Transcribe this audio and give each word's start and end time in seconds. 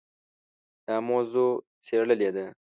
دا 0.85 0.95
موضوع 1.09 1.51
څېړلې 1.85 2.29
ده. 2.35 2.45